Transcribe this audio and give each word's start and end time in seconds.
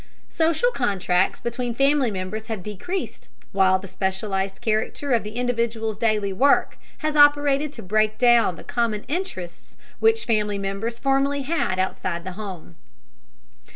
Social 0.29 0.71
contacts 0.71 1.39
between 1.39 1.75
family 1.75 2.09
members 2.09 2.47
have 2.47 2.63
decreased, 2.63 3.29
while 3.51 3.77
the 3.77 3.87
specialized 3.87 4.59
character 4.59 5.11
of 5.13 5.23
the 5.23 5.33
individual's 5.35 5.95
daily 5.95 6.33
work 6.33 6.79
has 7.05 7.15
operated 7.15 7.71
to 7.73 7.83
break 7.83 8.17
down 8.17 8.55
the 8.55 8.63
common 8.63 9.03
interests 9.03 9.77
which 9.99 10.25
family 10.25 10.57
members 10.57 10.97
formerly 10.97 11.43
had 11.43 11.77
outside 11.77 12.23
the 12.23 12.31
home. 12.31 12.77